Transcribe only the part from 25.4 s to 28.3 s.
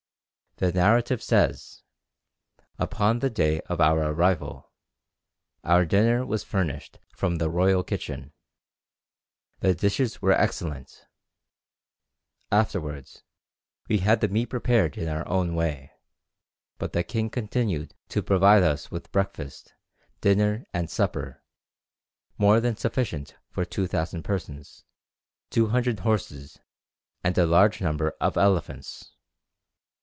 200 horses, and a large number